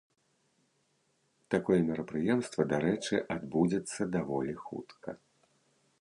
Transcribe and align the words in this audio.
Такое 1.55 1.77
мерапрыемства, 1.91 2.61
дарэчы, 2.73 3.15
адбудзецца 3.39 4.11
даволі 4.19 4.53
хутка. 4.67 5.09